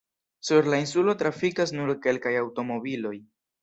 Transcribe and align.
Sur 0.47 0.69
la 0.73 0.79
insulo 0.85 1.15
trafikas 1.21 1.77
nur 1.79 1.95
kelkaj 2.09 2.37
aŭtomobiloj. 2.43 3.19